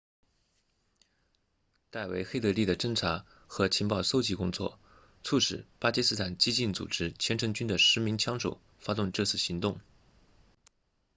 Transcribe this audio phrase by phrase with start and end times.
[1.91, 4.79] 戴维黑德利 david headley 的侦察和情报搜集工作
[5.21, 9.79] 促使巴基斯坦激进组织虔诚军 laskhar-e-taiba 的10名枪手发动这次行动